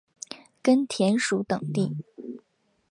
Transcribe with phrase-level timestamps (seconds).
[0.63, 2.03] 根田鼠等地。